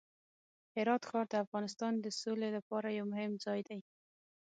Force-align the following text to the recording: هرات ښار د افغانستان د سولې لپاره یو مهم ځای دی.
هرات 0.75 1.01
ښار 1.09 1.25
د 1.29 1.33
افغانستان 1.45 1.93
د 1.99 2.05
سولې 2.21 2.49
لپاره 2.57 2.95
یو 2.97 3.05
مهم 3.11 3.33
ځای 3.45 3.59
دی. 3.67 3.79